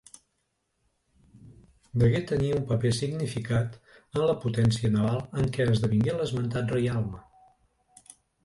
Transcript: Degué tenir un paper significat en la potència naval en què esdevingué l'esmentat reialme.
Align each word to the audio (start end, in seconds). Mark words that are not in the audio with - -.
Degué 2.03 2.21
tenir 2.31 2.49
un 2.61 2.65
paper 2.71 2.93
significat 3.01 3.77
en 3.99 4.25
la 4.31 4.39
potència 4.47 4.93
naval 4.97 5.23
en 5.43 5.55
què 5.59 5.71
esdevingué 5.75 6.17
l'esmentat 6.19 6.75
reialme. 6.79 7.23